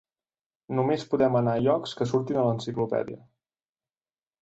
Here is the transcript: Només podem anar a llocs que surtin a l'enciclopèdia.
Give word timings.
Només 0.79 1.05
podem 1.11 1.37
anar 1.41 1.55
a 1.59 1.63
llocs 1.67 1.95
que 2.01 2.09
surtin 2.15 2.43
a 2.45 2.49
l'enciclopèdia. 2.51 3.25